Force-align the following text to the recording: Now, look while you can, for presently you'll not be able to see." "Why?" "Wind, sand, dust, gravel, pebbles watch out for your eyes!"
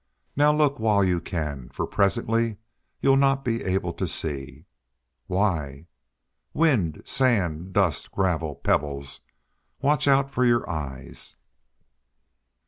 Now, 0.35 0.51
look 0.51 0.79
while 0.79 1.03
you 1.03 1.21
can, 1.21 1.69
for 1.69 1.85
presently 1.85 2.57
you'll 3.03 3.17
not 3.17 3.45
be 3.45 3.63
able 3.63 3.93
to 3.93 4.07
see." 4.07 4.65
"Why?" 5.27 5.85
"Wind, 6.55 7.03
sand, 7.05 7.73
dust, 7.73 8.11
gravel, 8.11 8.55
pebbles 8.55 9.19
watch 9.79 10.07
out 10.07 10.31
for 10.31 10.43
your 10.43 10.67
eyes!" 10.67 11.35